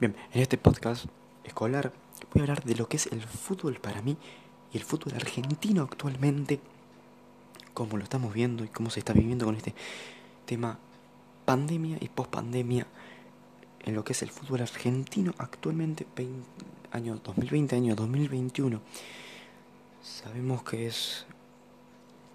Bien, 0.00 0.14
en 0.32 0.42
este 0.42 0.56
podcast 0.58 1.06
escolar 1.42 1.92
voy 2.32 2.40
a 2.40 2.44
hablar 2.44 2.62
de 2.62 2.76
lo 2.76 2.88
que 2.88 2.96
es 2.96 3.08
el 3.08 3.20
fútbol 3.20 3.80
para 3.80 4.00
mí 4.00 4.16
y 4.72 4.76
el 4.76 4.84
fútbol 4.84 5.14
argentino 5.16 5.82
actualmente, 5.82 6.60
cómo 7.74 7.96
lo 7.96 8.04
estamos 8.04 8.32
viendo 8.32 8.62
y 8.62 8.68
cómo 8.68 8.90
se 8.90 9.00
está 9.00 9.12
viviendo 9.12 9.44
con 9.44 9.56
este 9.56 9.74
tema 10.46 10.78
pandemia 11.44 11.98
y 12.00 12.10
pospandemia 12.10 12.86
en 13.84 13.96
lo 13.96 14.04
que 14.04 14.12
es 14.12 14.22
el 14.22 14.30
fútbol 14.30 14.60
argentino 14.60 15.34
actualmente, 15.36 16.06
año 16.92 17.20
2020, 17.24 17.74
año 17.74 17.96
2021. 17.96 18.80
Sabemos 20.00 20.62
que 20.62 20.86
es 20.86 21.26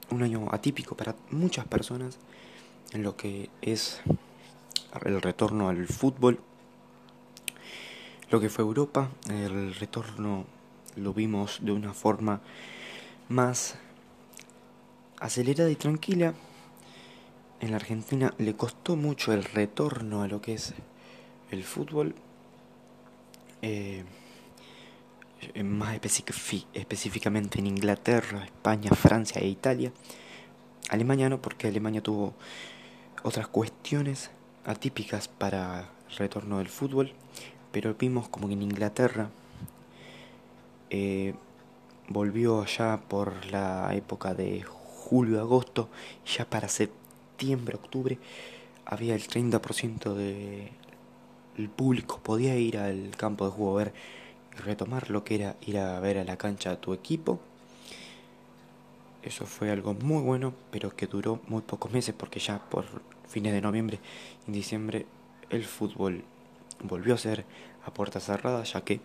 un 0.09 0.21
año 0.21 0.50
atípico 0.52 0.98
para 0.98 1.16
muchas 1.32 1.66
personas 1.66 2.18
en 2.91 3.04
lo 3.04 3.16
que 3.16 3.50
es 3.61 4.02
el 5.05 5.21
retorno 5.21 5.70
al 5.70 5.88
fútbol 5.88 6.41
lo 8.34 8.39
que 8.39 8.50
fue 8.50 8.63
Europa, 8.63 9.12
el 9.30 9.76
retorno 9.76 10.48
lo 10.95 11.13
vimos 11.13 11.59
de 11.62 11.71
una 11.71 11.94
forma 11.94 12.41
más 13.30 13.76
acelerada 15.20 15.70
y 15.70 15.76
tranquila. 15.76 16.34
En 17.62 17.70
la 17.70 17.76
Argentina 17.76 18.34
le 18.40 18.55
costó 18.55 18.95
mucho 18.95 19.34
el 19.34 19.43
retorno 19.43 20.23
a 20.23 20.27
lo 20.27 20.41
que 20.41 20.55
es 20.55 20.73
el 21.52 21.63
fútbol. 21.63 22.16
Eh, 23.62 24.04
más 25.63 25.93
específicamente 25.93 27.59
en 27.59 27.68
Inglaterra, 27.68 28.45
España, 28.45 28.90
Francia 28.95 29.40
e 29.43 29.48
Italia. 29.48 29.93
Alemania 30.90 31.29
no, 31.29 31.40
porque 31.40 31.68
Alemania 31.68 32.02
tuvo 32.02 32.34
otras 33.21 33.48
cuestiones 33.48 34.31
atípicas 34.65 35.27
para 35.27 35.91
el 36.09 36.15
retorno 36.15 36.57
del 36.57 36.70
fútbol 36.70 37.13
pero 37.73 37.95
vimos 37.95 38.30
como 38.30 38.48
que 38.48 38.54
en 38.54 38.62
Inglaterra 38.62 39.30
eh, 40.91 41.34
volvió 42.07 42.62
allá 42.62 43.02
por 43.10 43.48
la 43.48 43.93
época 43.96 44.35
de 44.35 44.62
julio-agosto, 44.63 45.90
y 46.26 46.38
ya 46.38 46.46
para 46.49 46.70
septiembre-octubre 46.70 48.20
había 48.85 49.15
el 49.15 49.27
30% 49.27 50.13
del 50.13 51.70
público 51.70 52.20
podía 52.21 52.55
ir 52.57 52.77
al 52.77 53.12
campo 53.18 53.46
de 53.46 53.52
juego 53.52 53.80
a 53.80 53.84
ver 53.84 53.93
y 54.55 54.62
retomar 54.62 55.10
lo 55.10 55.24
que 55.24 55.35
era 55.35 55.55
ir 55.62 55.80
a 55.80 55.99
ver 55.99 56.20
a 56.20 56.24
la 56.24 56.37
cancha 56.37 56.71
a 56.71 56.80
tu 56.80 56.93
equipo. 56.93 57.40
Eso 59.24 59.46
fue 59.48 59.71
algo 59.71 59.96
muy 59.96 60.21
bueno, 60.21 60.54
pero 60.70 60.96
que 60.96 61.08
duró 61.08 61.40
muy 61.48 61.62
pocos 61.62 61.91
meses 61.91 62.13
porque 62.15 62.40
ya 62.40 62.60
por 62.60 62.85
fines 63.27 63.54
de 63.54 63.62
noviembre 63.62 63.99
y 64.47 64.52
diciembre 64.52 65.08
el 65.50 65.63
fútbol 65.63 66.24
volvió 66.84 67.16
a 67.16 67.17
ser 67.17 67.45
a 67.85 67.94
puerta 67.94 68.19
cerrada, 68.19 68.63
ya 68.63 68.81
que 68.81 69.01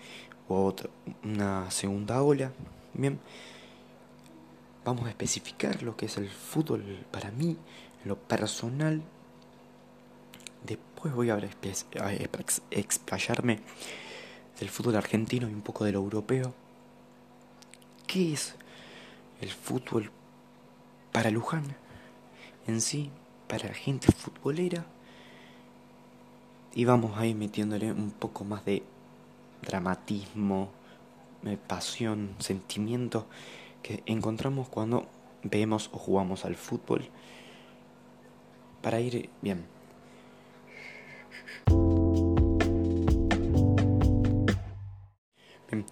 hubo 0.48 0.64
otra, 0.66 0.90
una 1.24 1.70
segunda 1.70 2.22
ola. 2.22 2.52
Bien, 2.94 3.18
vamos 4.84 5.06
a 5.06 5.10
especificar 5.10 5.82
lo 5.82 5.96
que 5.96 6.06
es 6.06 6.16
el 6.16 6.28
fútbol 6.28 7.06
para 7.10 7.30
mí, 7.30 7.56
lo 8.04 8.16
personal. 8.16 9.02
Después 10.64 11.14
voy 11.14 11.30
a, 11.30 11.36
a 11.36 12.12
explayarme 12.70 13.60
del 14.58 14.68
fútbol 14.68 14.96
argentino 14.96 15.48
y 15.48 15.54
un 15.54 15.62
poco 15.62 15.84
del 15.84 15.94
europeo. 15.94 16.52
¿Qué 18.06 18.32
es 18.32 18.54
el 19.40 19.50
fútbol 19.50 20.10
para 21.12 21.30
Luján 21.30 21.76
en 22.66 22.80
sí, 22.80 23.10
para 23.46 23.68
la 23.68 23.74
gente 23.74 24.10
futbolera? 24.10 24.84
Y 26.78 26.84
vamos 26.84 27.18
ahí 27.18 27.34
metiéndole 27.34 27.90
un 27.90 28.12
poco 28.12 28.44
más 28.44 28.64
de 28.64 28.84
dramatismo, 29.62 30.70
de 31.42 31.56
pasión, 31.56 32.36
sentimiento 32.38 33.26
que 33.82 34.04
encontramos 34.06 34.68
cuando 34.68 35.08
vemos 35.42 35.90
o 35.92 35.98
jugamos 35.98 36.44
al 36.44 36.54
fútbol 36.54 37.08
para 38.80 39.00
ir 39.00 39.28
bien. 39.42 39.66
Bien, 45.72 45.84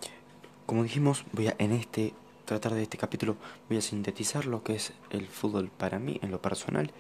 como 0.67 0.85
dijimos, 0.85 1.25
voy 1.33 1.49
a 1.49 1.57
en 1.59 1.73
este 1.73 2.15
tratar 2.45 2.75
de 2.75 2.85
este 2.85 2.97
capítulo 2.97 3.35
voy 3.69 3.79
a 3.79 3.83
sintetizar 3.83 4.47
lo 4.47 4.63
que 4.63 4.77
es 4.77 4.93
el 5.11 5.27
fútbol 5.27 5.69
para 5.69 5.99
mí 5.99 6.21
en 6.23 6.31
lo 6.31 6.41
personal 6.41 6.93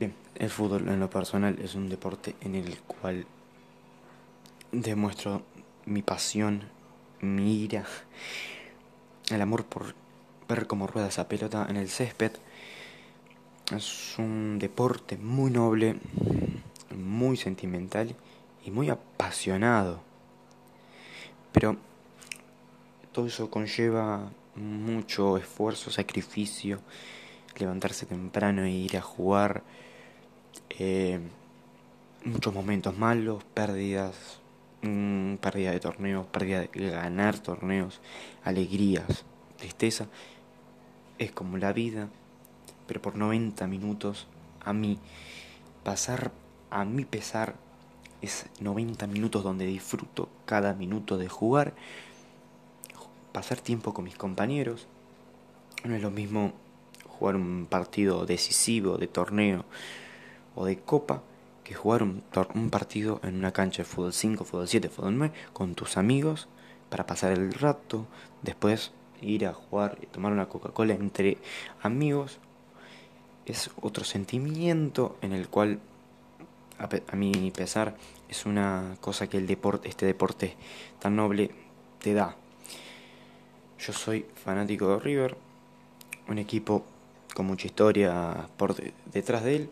Bien, 0.00 0.14
el 0.36 0.48
fútbol 0.48 0.88
en 0.88 0.98
lo 0.98 1.10
personal 1.10 1.58
es 1.62 1.74
un 1.74 1.90
deporte 1.90 2.34
en 2.40 2.54
el 2.54 2.78
cual 2.78 3.26
demuestro 4.72 5.42
mi 5.84 6.00
pasión, 6.00 6.62
mi 7.20 7.64
ira, 7.64 7.84
el 9.28 9.42
amor 9.42 9.66
por 9.66 9.94
ver 10.48 10.66
cómo 10.66 10.86
rueda 10.86 11.08
esa 11.08 11.28
pelota 11.28 11.66
en 11.68 11.76
el 11.76 11.90
césped. 11.90 12.32
Es 13.76 14.14
un 14.16 14.58
deporte 14.58 15.18
muy 15.18 15.50
noble, 15.50 15.96
muy 16.96 17.36
sentimental 17.36 18.16
y 18.64 18.70
muy 18.70 18.88
apasionado. 18.88 20.00
Pero 21.52 21.76
todo 23.12 23.26
eso 23.26 23.50
conlleva 23.50 24.30
mucho 24.54 25.36
esfuerzo, 25.36 25.90
sacrificio, 25.90 26.80
levantarse 27.58 28.06
temprano 28.06 28.62
e 28.62 28.70
ir 28.70 28.96
a 28.96 29.02
jugar 29.02 29.62
eh, 30.82 31.20
muchos 32.24 32.54
momentos 32.54 32.96
malos, 32.96 33.44
pérdidas, 33.44 34.40
mm, 34.80 35.34
pérdida 35.34 35.72
de 35.72 35.80
torneos, 35.80 36.26
pérdida 36.26 36.60
de 36.60 36.90
ganar 36.90 37.38
torneos, 37.38 38.00
alegrías, 38.44 39.26
tristeza. 39.58 40.06
Es 41.18 41.32
como 41.32 41.58
la 41.58 41.74
vida, 41.74 42.08
pero 42.86 43.02
por 43.02 43.16
90 43.16 43.66
minutos 43.66 44.26
a 44.64 44.72
mí, 44.72 44.98
pasar 45.84 46.32
a 46.70 46.86
mi 46.86 47.04
pesar 47.04 47.56
es 48.22 48.46
90 48.60 49.06
minutos 49.06 49.44
donde 49.44 49.66
disfruto 49.66 50.30
cada 50.46 50.72
minuto 50.72 51.18
de 51.18 51.28
jugar, 51.28 51.74
pasar 53.32 53.60
tiempo 53.60 53.92
con 53.92 54.04
mis 54.04 54.16
compañeros. 54.16 54.88
No 55.84 55.94
es 55.94 56.00
lo 56.00 56.10
mismo 56.10 56.54
jugar 57.06 57.36
un 57.36 57.66
partido 57.68 58.24
decisivo 58.24 58.96
de 58.96 59.08
torneo 59.08 59.66
de 60.64 60.78
copa 60.78 61.22
que 61.64 61.74
jugar 61.74 62.02
un, 62.02 62.22
partido 62.70 63.20
en 63.22 63.36
una 63.36 63.52
cancha 63.52 63.82
de 63.82 63.88
fútbol 63.88 64.12
5, 64.12 64.44
fútbol 64.44 64.68
7, 64.68 64.88
fútbol 64.88 65.18
9 65.18 65.34
con 65.52 65.74
tus 65.74 65.96
amigos 65.96 66.48
para 66.88 67.06
pasar 67.06 67.32
el 67.32 67.52
rato, 67.52 68.06
después 68.42 68.92
ir 69.22 69.46
a 69.46 69.54
jugar 69.54 69.98
y 70.02 70.06
tomar 70.06 70.32
una 70.32 70.48
Coca-Cola 70.48 70.94
entre 70.94 71.38
amigos. 71.82 72.38
Es 73.46 73.70
otro 73.80 74.04
sentimiento 74.04 75.16
en 75.22 75.32
el 75.32 75.48
cual 75.48 75.78
a, 76.78 76.88
a 77.12 77.16
mi 77.16 77.52
pesar 77.52 77.96
es 78.28 78.46
una 78.46 78.96
cosa 79.00 79.28
que 79.28 79.36
el 79.36 79.46
deporte, 79.46 79.88
este 79.88 80.06
deporte 80.06 80.56
tan 80.98 81.16
noble 81.16 81.50
te 82.00 82.14
da. 82.14 82.36
Yo 83.78 83.92
soy 83.92 84.26
fanático 84.34 84.88
de 84.88 84.98
River, 84.98 85.36
un 86.28 86.38
equipo 86.38 86.84
con 87.34 87.46
mucha 87.46 87.66
historia 87.66 88.48
por 88.56 88.74
detrás 89.12 89.44
de 89.44 89.56
él 89.56 89.70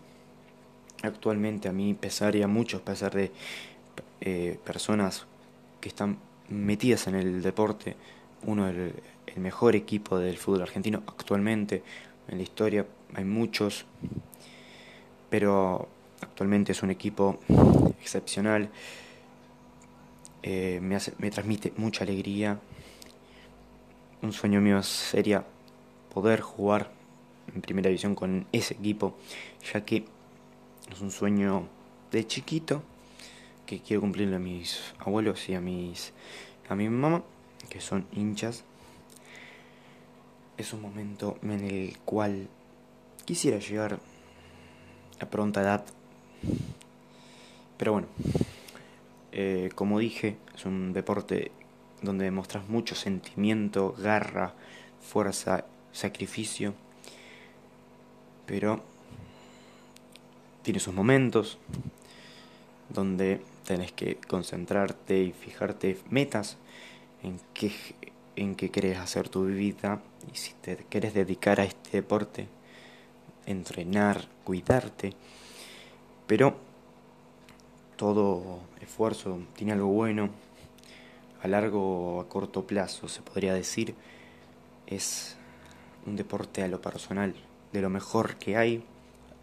actualmente 1.03 1.69
a 1.69 1.73
mí 1.73 1.95
pesar 1.95 2.35
y 2.37 2.43
a 2.43 2.49
pesar 2.85 3.15
de 3.15 3.31
eh, 4.21 4.59
personas 4.65 5.27
que 5.81 5.89
están 5.89 6.19
metidas 6.49 7.07
en 7.07 7.15
el 7.15 7.43
deporte, 7.43 7.97
uno 8.45 8.69
el 8.69 8.95
mejor 9.37 9.77
equipo 9.77 10.19
del 10.19 10.39
fútbol 10.39 10.63
argentino 10.63 11.03
actualmente 11.07 11.83
en 12.29 12.39
la 12.39 12.43
historia, 12.43 12.87
hay 13.15 13.25
muchos, 13.25 13.85
pero 15.31 15.89
actualmente 16.21 16.73
es 16.73 16.83
un 16.83 16.91
equipo 16.91 17.39
excepcional, 18.01 18.71
eh, 20.43 20.79
me, 20.83 20.97
hace, 20.97 21.13
me 21.19 21.31
transmite 21.31 21.73
mucha 21.77 22.05
alegría, 22.05 22.59
un 24.23 24.33
sueño 24.33 24.61
mío 24.61 24.83
sería 24.83 25.45
poder 26.13 26.41
jugar 26.41 26.91
en 27.55 27.61
primera 27.61 27.89
división 27.89 28.15
con 28.15 28.47
ese 28.53 28.75
equipo, 28.75 29.17
ya 29.73 29.85
que 29.85 30.05
es 30.91 31.01
un 31.01 31.11
sueño 31.11 31.69
de 32.11 32.27
chiquito 32.27 32.83
que 33.67 33.81
quiero 33.81 34.01
cumplirle 34.01 34.37
a 34.37 34.39
mis 34.39 34.81
abuelos 34.99 35.49
y 35.49 35.55
a 35.55 35.61
mis 35.61 36.13
a 36.69 36.75
mi 36.75 36.89
mamá, 36.89 37.23
que 37.69 37.81
son 37.81 38.07
hinchas. 38.13 38.65
Es 40.57 40.73
un 40.73 40.83
momento 40.83 41.39
en 41.43 41.65
el 41.65 41.99
cual 42.05 42.49
quisiera 43.25 43.59
llegar 43.59 43.99
a 45.21 45.27
pronta 45.27 45.63
edad. 45.63 45.85
Pero 47.77 47.93
bueno, 47.93 48.09
eh, 49.33 49.71
como 49.75 49.99
dije, 49.99 50.37
es 50.55 50.65
un 50.67 50.93
deporte 50.93 51.53
donde 52.03 52.25
demostras 52.25 52.69
mucho 52.69 52.95
sentimiento, 52.95 53.95
garra, 53.99 54.55
fuerza, 55.01 55.65
sacrificio. 55.93 56.75
Pero 58.47 58.83
tiene 60.63 60.81
sus 60.81 60.95
momentos 60.95 61.59
donde 62.89 63.41
tenés 63.65 63.93
que 63.93 64.17
concentrarte 64.17 65.23
y 65.23 65.33
fijarte 65.33 65.99
metas 66.11 66.57
en 67.23 67.41
qué, 67.55 67.73
en 68.37 68.55
qué 68.55 68.71
querés 68.71 68.99
hacer 68.99 69.29
tu 69.29 69.45
vida 69.47 70.01
y 70.33 70.37
si 70.37 70.55
te 70.55 70.77
querés 70.89 71.15
dedicar 71.15 71.61
a 71.61 71.65
este 71.65 71.91
deporte, 71.99 72.49
entrenar, 73.47 74.29
cuidarte. 74.45 75.15
Pero 76.27 76.57
todo 77.97 78.61
esfuerzo 78.81 79.41
tiene 79.55 79.73
algo 79.73 79.89
bueno, 79.89 80.31
a 81.43 81.49
largo 81.49 82.17
o 82.17 82.21
a 82.21 82.29
corto 82.29 82.67
plazo 82.67 83.09
se 83.09 83.23
podría 83.23 83.55
decir, 83.55 83.95
es 84.87 85.37
un 86.07 86.17
deporte 86.17 86.63
a 86.63 86.69
lo 86.69 86.81
personal, 86.81 87.35
de 87.73 87.83
lo 87.83 87.91
mejor 87.91 88.37
que 88.37 88.57
hay. 88.57 88.83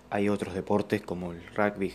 Hay 0.10 0.30
otros 0.30 0.54
deportes 0.54 1.02
como 1.02 1.31
el 1.31 1.46
rugby, 1.56 1.94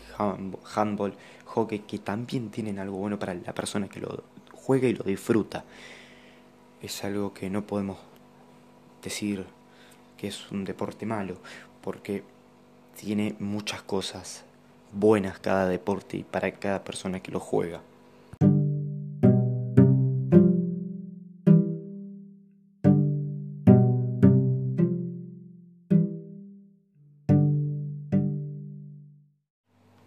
handball, 0.75 1.15
hockey, 1.47 1.81
que 1.81 1.99
también 1.99 2.51
tienen 2.51 2.79
algo 2.79 2.99
bueno 2.99 3.19
para 3.19 3.35
la 3.35 3.55
persona 3.55 3.89
que 3.89 4.01
lo 4.01 4.25
juega 4.53 4.89
y 4.89 4.95
lo 4.95 5.05
disfruta. 5.05 5.65
Es 6.83 7.05
algo 7.05 7.33
que 7.33 7.51
no 7.51 7.67
podemos 7.67 7.99
decir 9.03 9.47
que 10.17 10.29
es 10.29 10.51
un 10.51 10.65
deporte 10.65 11.07
malo, 11.07 11.37
porque 11.83 12.23
tiene 12.97 13.37
muchas 13.39 13.83
cosas 13.83 14.45
buenas 14.93 15.39
cada 15.39 15.67
deporte 15.69 16.19
y 16.19 16.25
para 16.25 16.53
cada 16.53 16.85
persona 16.85 17.21
que 17.21 17.33
lo 17.33 17.41
juega. 17.41 17.81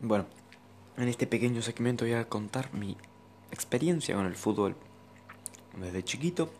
Bueno, 0.05 0.25
en 0.97 1.07
este 1.07 1.27
pequeño 1.27 1.61
segmento 1.61 2.03
voy 2.03 2.15
a 2.15 2.27
contar 2.27 2.73
mi 2.73 2.97
experiencia 3.53 4.15
con 4.15 4.25
el 4.25 4.35
fútbol 4.35 4.75
desde 5.77 6.03
chiquito 6.03 6.51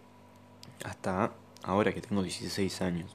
hasta 0.86 1.34
ahora 1.62 1.94
que 1.94 2.00
tengo 2.00 2.24
16 2.24 2.82
años. 2.82 3.14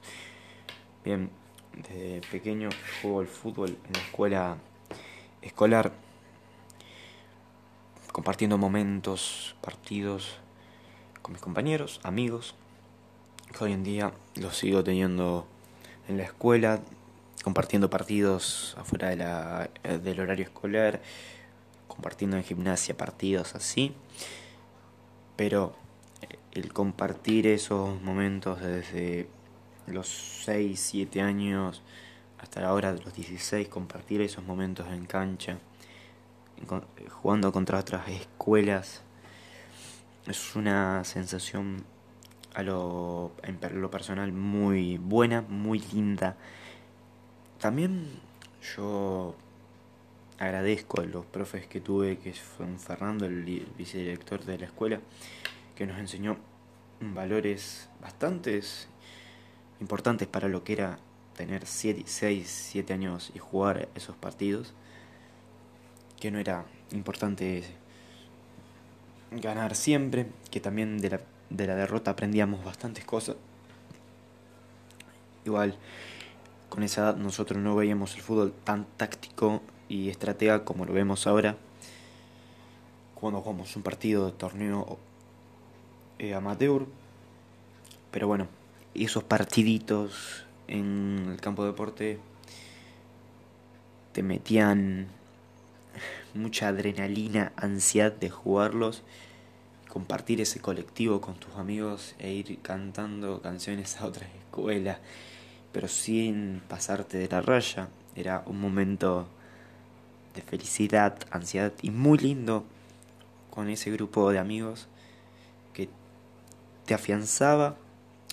Bien, 1.03 1.31
desde 1.73 2.21
pequeño 2.29 2.69
juego 3.01 3.21
el 3.21 3.27
fútbol 3.27 3.69
en 3.87 3.93
la 3.93 4.01
escuela 4.01 4.57
escolar, 5.41 5.93
compartiendo 8.11 8.59
momentos, 8.59 9.55
partidos 9.61 10.37
con 11.23 11.33
mis 11.33 11.41
compañeros, 11.41 11.99
amigos, 12.03 12.53
que 13.57 13.63
hoy 13.63 13.73
en 13.73 13.83
día 13.83 14.13
los 14.35 14.55
sigo 14.55 14.83
teniendo 14.83 15.47
en 16.07 16.17
la 16.17 16.23
escuela, 16.25 16.81
compartiendo 17.43 17.89
partidos 17.89 18.75
afuera 18.77 19.09
de 19.09 19.17
la, 19.17 19.69
eh, 19.83 19.97
del 19.97 20.19
horario 20.19 20.45
escolar, 20.45 21.01
compartiendo 21.87 22.37
en 22.37 22.43
gimnasia 22.43 22.97
partidos 22.97 23.55
así, 23.55 23.93
pero 25.35 25.73
eh, 26.21 26.37
el 26.53 26.73
compartir 26.73 27.47
esos 27.47 28.01
momentos 28.01 28.61
desde 28.61 29.29
los 29.87 30.07
6, 30.45 30.79
7 30.79 31.21
años 31.21 31.81
hasta 32.39 32.61
la 32.61 32.73
hora 32.73 32.93
de 32.93 33.01
los 33.01 33.13
16, 33.13 33.67
compartir 33.67 34.21
esos 34.21 34.43
momentos 34.43 34.87
en 34.87 35.05
cancha, 35.05 35.57
jugando 37.09 37.51
contra 37.51 37.79
otras 37.79 38.07
escuelas, 38.09 39.01
es 40.25 40.55
una 40.55 41.03
sensación 41.03 41.83
a 42.53 42.63
lo, 42.63 43.31
en 43.43 43.59
lo 43.81 43.89
personal 43.89 44.31
muy 44.31 44.97
buena, 44.97 45.41
muy 45.41 45.79
linda. 45.79 46.37
También 47.59 48.07
yo 48.75 49.35
agradezco 50.37 51.01
a 51.01 51.05
los 51.05 51.25
profes 51.25 51.67
que 51.67 51.81
tuve, 51.81 52.17
que 52.17 52.31
fue 52.33 52.65
Fernando, 52.77 53.25
el 53.25 53.43
vicedirector 53.77 54.45
de 54.45 54.57
la 54.57 54.65
escuela, 54.65 55.01
que 55.75 55.85
nos 55.85 55.99
enseñó 55.99 56.37
valores 57.01 57.89
bastante 58.01 58.61
importantes 59.81 60.27
para 60.27 60.47
lo 60.47 60.63
que 60.63 60.73
era 60.73 60.99
tener 61.35 61.65
6, 61.65 62.09
7 62.47 62.93
años 62.93 63.31
y 63.35 63.39
jugar 63.39 63.89
esos 63.93 64.15
partidos, 64.15 64.73
que 66.19 66.31
no 66.31 66.39
era 66.39 66.65
importante 66.91 67.63
ganar 69.31 69.75
siempre, 69.75 70.27
que 70.49 70.61
también 70.61 70.97
de 70.99 71.09
la, 71.09 71.21
de 71.49 71.67
la 71.67 71.75
derrota 71.75 72.11
aprendíamos 72.11 72.63
bastantes 72.63 73.03
cosas. 73.03 73.35
Igual, 75.45 75.77
con 76.69 76.83
esa 76.83 77.01
edad 77.01 77.15
nosotros 77.17 77.61
no 77.61 77.75
veíamos 77.75 78.15
el 78.15 78.21
fútbol 78.21 78.53
tan 78.63 78.85
táctico 78.97 79.61
y 79.87 80.09
estratega 80.09 80.63
como 80.63 80.85
lo 80.85 80.93
vemos 80.93 81.27
ahora. 81.27 81.57
Cuando 83.15 83.41
jugamos 83.41 83.75
un 83.75 83.83
partido 83.83 84.27
de 84.27 84.31
torneo 84.31 84.97
eh, 86.19 86.33
amateur. 86.33 86.85
Pero 88.11 88.27
bueno, 88.27 88.47
esos 88.93 89.23
partiditos 89.23 90.45
en 90.67 91.29
el 91.31 91.41
campo 91.41 91.63
de 91.63 91.71
deporte 91.71 92.19
te 94.11 94.21
metían 94.21 95.07
mucha 96.33 96.67
adrenalina, 96.67 97.53
ansiedad 97.55 98.11
de 98.11 98.29
jugarlos, 98.29 99.03
compartir 99.87 100.41
ese 100.41 100.59
colectivo 100.59 101.21
con 101.21 101.35
tus 101.35 101.55
amigos 101.55 102.15
e 102.19 102.31
ir 102.31 102.59
cantando 102.61 103.41
canciones 103.41 103.97
a 103.97 104.05
otras 104.05 104.29
escuelas, 104.35 104.99
pero 105.71 105.87
sin 105.87 106.61
pasarte 106.67 107.17
de 107.17 107.27
la 107.27 107.41
raya. 107.41 107.89
Era 108.15 108.43
un 108.45 108.59
momento 108.59 109.27
de 110.35 110.41
felicidad, 110.41 111.17
ansiedad 111.31 111.73
y 111.81 111.91
muy 111.91 112.17
lindo 112.17 112.65
con 113.49 113.69
ese 113.69 113.91
grupo 113.91 114.31
de 114.31 114.39
amigos 114.39 114.87
que 115.73 115.89
te 116.85 116.93
afianzaba 116.93 117.77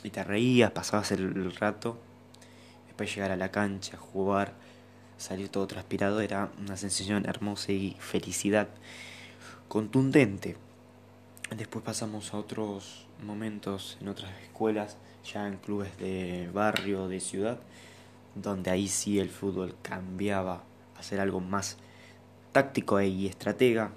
y 0.02 0.10
te 0.10 0.24
reías, 0.24 0.70
pasabas 0.70 1.12
el 1.12 1.54
rato 1.56 1.98
después 2.96 3.14
llegar 3.14 3.30
a 3.30 3.36
la 3.36 3.50
cancha, 3.50 3.98
jugar, 3.98 4.54
salir 5.18 5.50
todo 5.50 5.66
transpirado, 5.66 6.22
era 6.22 6.50
una 6.58 6.78
sensación 6.78 7.26
hermosa 7.26 7.72
y 7.72 7.94
felicidad 8.00 8.68
contundente. 9.68 10.56
Después 11.54 11.84
pasamos 11.84 12.32
a 12.32 12.38
otros 12.38 13.06
momentos 13.22 13.98
en 14.00 14.08
otras 14.08 14.32
escuelas, 14.42 14.96
ya 15.32 15.46
en 15.46 15.56
clubes 15.56 15.96
de 15.98 16.48
barrio, 16.52 17.08
de 17.08 17.20
ciudad, 17.20 17.58
donde 18.34 18.70
ahí 18.70 18.88
sí 18.88 19.18
el 19.18 19.30
fútbol 19.30 19.74
cambiaba 19.82 20.62
a 20.96 21.02
ser 21.02 21.20
algo 21.20 21.40
más 21.40 21.76
táctico 22.52 23.00
y 23.00 23.26
estratega, 23.26 23.90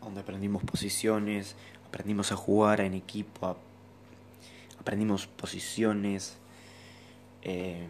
donde 0.00 0.20
aprendimos 0.20 0.62
posiciones, 0.62 1.54
aprendimos 1.86 2.32
a 2.32 2.36
jugar 2.36 2.80
en 2.80 2.94
equipo, 2.94 3.56
aprendimos 4.80 5.26
posiciones, 5.26 6.36
eh, 7.42 7.86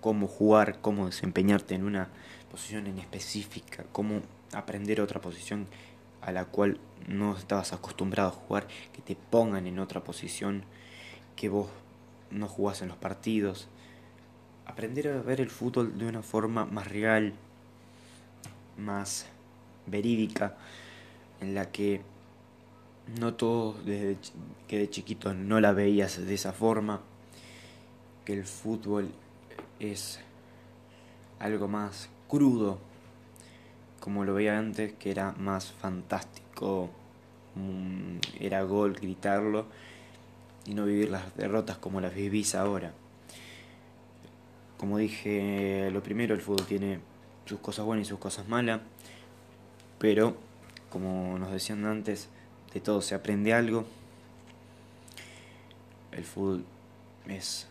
cómo 0.00 0.26
jugar, 0.26 0.80
cómo 0.80 1.06
desempeñarte 1.06 1.74
en 1.74 1.84
una 1.84 2.08
posición 2.50 2.86
en 2.86 2.98
específica, 2.98 3.84
cómo 3.92 4.22
aprender 4.52 5.00
otra 5.00 5.20
posición 5.20 5.66
a 6.26 6.32
la 6.32 6.44
cual 6.44 6.80
no 7.06 7.36
estabas 7.36 7.72
acostumbrado 7.72 8.30
a 8.30 8.32
jugar, 8.32 8.66
que 8.92 9.00
te 9.00 9.14
pongan 9.14 9.68
en 9.68 9.78
otra 9.78 10.02
posición 10.02 10.64
que 11.36 11.48
vos 11.48 11.68
no 12.32 12.48
jugás 12.48 12.82
en 12.82 12.88
los 12.88 12.96
partidos. 12.96 13.68
Aprender 14.66 15.06
a 15.06 15.22
ver 15.22 15.40
el 15.40 15.50
fútbol 15.50 15.96
de 15.96 16.06
una 16.06 16.22
forma 16.22 16.64
más 16.64 16.88
real, 16.88 17.32
más 18.76 19.26
verídica, 19.86 20.56
en 21.40 21.54
la 21.54 21.70
que 21.70 22.00
no 23.20 23.34
todo 23.34 23.74
desde 23.84 24.16
que 24.66 24.78
de 24.78 24.90
chiquito 24.90 25.32
no 25.32 25.60
la 25.60 25.72
veías 25.72 26.26
de 26.26 26.34
esa 26.34 26.52
forma 26.52 27.02
que 28.24 28.32
el 28.32 28.44
fútbol 28.44 29.10
es 29.78 30.18
algo 31.38 31.68
más 31.68 32.08
crudo, 32.26 32.80
como 34.06 34.24
lo 34.24 34.34
veía 34.34 34.56
antes, 34.56 34.92
que 34.92 35.10
era 35.10 35.32
más 35.32 35.72
fantástico, 35.72 36.90
mm, 37.56 38.18
era 38.38 38.62
gol 38.62 38.94
gritarlo 38.94 39.66
y 40.64 40.74
no 40.74 40.84
vivir 40.84 41.10
las 41.10 41.36
derrotas 41.36 41.76
como 41.78 42.00
las 42.00 42.14
vivís 42.14 42.54
ahora. 42.54 42.92
Como 44.78 44.98
dije, 44.98 45.90
lo 45.90 46.04
primero, 46.04 46.36
el 46.36 46.40
fútbol 46.40 46.66
tiene 46.66 47.00
sus 47.46 47.58
cosas 47.58 47.84
buenas 47.84 48.06
y 48.06 48.10
sus 48.10 48.20
cosas 48.20 48.46
malas, 48.46 48.80
pero 49.98 50.36
como 50.88 51.36
nos 51.36 51.50
decían 51.50 51.84
antes, 51.84 52.28
de 52.72 52.78
todo 52.80 53.02
se 53.02 53.16
aprende 53.16 53.54
algo. 53.54 53.86
El 56.12 56.22
fútbol 56.22 56.64
es 57.26 57.66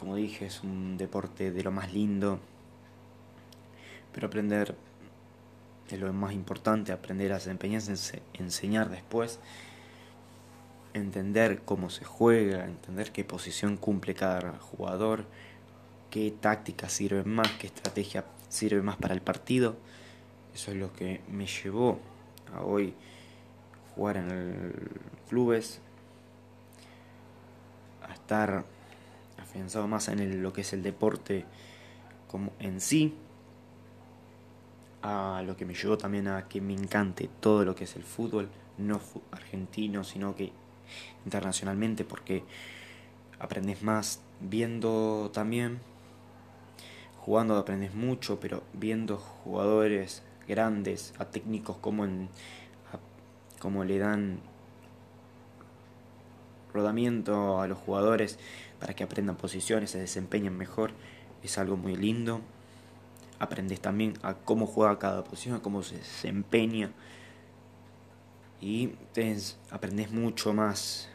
como 0.00 0.16
dije, 0.16 0.46
es 0.46 0.64
un 0.64 0.96
deporte 0.96 1.52
de 1.52 1.62
lo 1.62 1.70
más 1.70 1.92
lindo, 1.92 2.40
pero 4.12 4.26
aprender 4.26 4.74
es 5.92 6.00
lo 6.00 6.12
más 6.12 6.32
importante, 6.32 6.92
aprender 6.92 7.32
a 7.32 7.36
desempeñarse, 7.36 8.22
enseñar 8.34 8.90
después, 8.90 9.40
entender 10.94 11.62
cómo 11.64 11.90
se 11.90 12.04
juega, 12.04 12.64
entender 12.64 13.12
qué 13.12 13.24
posición 13.24 13.76
cumple 13.76 14.14
cada 14.14 14.58
jugador, 14.58 15.24
qué 16.10 16.32
táctica 16.32 16.88
sirve 16.88 17.24
más, 17.24 17.48
qué 17.52 17.68
estrategia 17.68 18.24
sirve 18.48 18.82
más 18.82 18.96
para 18.96 19.14
el 19.14 19.22
partido, 19.22 19.76
Eso 20.54 20.72
es 20.72 20.76
lo 20.78 20.92
que 20.92 21.20
me 21.28 21.46
llevó 21.46 22.00
a 22.52 22.62
hoy 22.62 22.94
jugar 23.94 24.16
en 24.16 24.30
el 24.30 24.90
clubes, 25.28 25.80
a 28.02 28.12
estar 28.12 28.64
afianzado 29.38 29.86
más 29.86 30.08
en 30.08 30.42
lo 30.42 30.52
que 30.52 30.62
es 30.62 30.72
el 30.72 30.82
deporte 30.82 31.44
como 32.26 32.52
en 32.58 32.80
sí, 32.80 33.14
a 35.02 35.42
lo 35.46 35.56
que 35.56 35.64
me 35.64 35.74
llevó 35.74 35.96
también 35.96 36.28
a 36.28 36.48
que 36.48 36.60
me 36.60 36.74
encante 36.74 37.28
todo 37.40 37.64
lo 37.64 37.74
que 37.74 37.84
es 37.84 37.96
el 37.96 38.02
fútbol, 38.02 38.48
no 38.78 39.00
argentino, 39.32 40.04
sino 40.04 40.34
que 40.34 40.52
internacionalmente, 41.24 42.04
porque 42.04 42.44
aprendes 43.38 43.82
más 43.82 44.20
viendo 44.40 45.30
también, 45.32 45.80
jugando 47.20 47.56
aprendes 47.56 47.94
mucho, 47.94 48.40
pero 48.40 48.62
viendo 48.72 49.16
jugadores 49.16 50.22
grandes, 50.48 51.14
a 51.18 51.26
técnicos 51.26 51.76
como, 51.76 52.04
en, 52.04 52.28
como 53.58 53.84
le 53.84 53.98
dan 53.98 54.40
rodamiento 56.72 57.60
a 57.60 57.66
los 57.66 57.78
jugadores 57.78 58.38
para 58.78 58.94
que 58.94 59.04
aprendan 59.04 59.36
posiciones, 59.36 59.90
se 59.90 59.98
desempeñen 59.98 60.56
mejor, 60.56 60.92
es 61.42 61.58
algo 61.58 61.76
muy 61.76 61.96
lindo. 61.96 62.40
Aprendes 63.40 63.80
también 63.80 64.14
a 64.22 64.34
cómo 64.34 64.66
juega 64.66 65.00
cada 65.00 65.24
posición, 65.24 65.56
a 65.56 65.62
cómo 65.62 65.82
se 65.82 65.96
desempeña. 65.96 66.92
Y 68.60 68.92
aprendes 69.70 70.12
mucho 70.12 70.52
más 70.52 71.08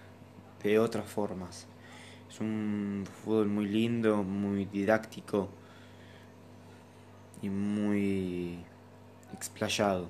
de 0.62 0.80
otras 0.80 1.06
formas. 1.06 1.68
Es 2.30 2.42
un 2.42 3.06
fútbol 3.24 3.48
muy 3.48 3.68
lindo, 3.68 4.24
muy 4.24 4.66
didáctico 4.66 5.48
y 7.42 7.50
muy 7.50 8.60
explayado. 9.32 10.10